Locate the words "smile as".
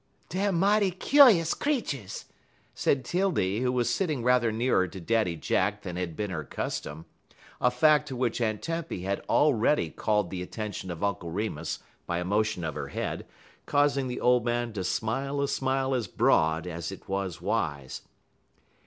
15.47-16.07